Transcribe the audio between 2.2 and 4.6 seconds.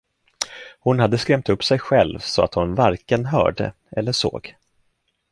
att hon varken hörde eller såg.